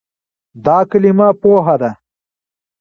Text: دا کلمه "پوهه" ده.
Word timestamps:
دا 0.65 0.77
کلمه 0.89 1.27
"پوهه" 1.41 1.75
ده. 1.81 1.91